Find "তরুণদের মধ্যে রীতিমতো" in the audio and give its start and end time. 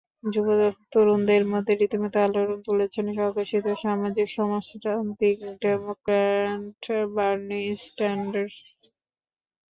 0.91-2.17